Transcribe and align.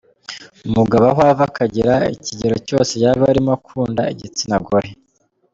Umugabo 0.67 1.03
aho 1.11 1.21
ava 1.31 1.43
akagera, 1.49 1.93
ikegero 2.15 2.55
cyose 2.67 2.93
yaba 3.03 3.23
arimo 3.31 3.51
akunda 3.57 4.01
igitsina 4.13 4.55
gore. 4.65 4.89